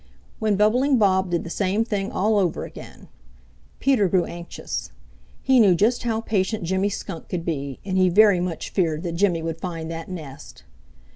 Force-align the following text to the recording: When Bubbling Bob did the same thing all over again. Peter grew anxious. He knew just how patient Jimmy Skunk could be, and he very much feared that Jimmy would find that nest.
When 0.39 0.55
Bubbling 0.55 0.97
Bob 0.97 1.29
did 1.29 1.43
the 1.43 1.51
same 1.51 1.85
thing 1.85 2.11
all 2.11 2.39
over 2.39 2.65
again. 2.65 3.07
Peter 3.79 4.07
grew 4.07 4.25
anxious. 4.25 4.91
He 5.43 5.59
knew 5.59 5.75
just 5.75 6.01
how 6.01 6.21
patient 6.21 6.63
Jimmy 6.63 6.89
Skunk 6.89 7.29
could 7.29 7.45
be, 7.45 7.79
and 7.85 7.99
he 7.99 8.09
very 8.09 8.39
much 8.39 8.71
feared 8.71 9.03
that 9.03 9.11
Jimmy 9.11 9.43
would 9.43 9.61
find 9.61 9.91
that 9.91 10.09
nest. 10.09 10.63